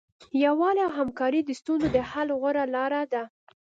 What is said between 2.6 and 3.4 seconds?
لاره ده.